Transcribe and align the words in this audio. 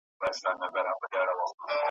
نو 0.03 0.17
خورا 0.17 0.31
شاعرانه 0.39 0.93
کلمات, 1.11 1.55